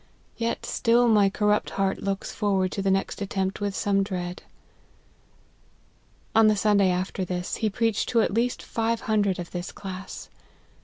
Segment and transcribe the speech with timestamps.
[0.35, 4.41] Yet still my corrupt heart looks forward to the next attempt with some dread."
[6.33, 10.27] On the Sunday after this, he preached to at least five hundred of this class.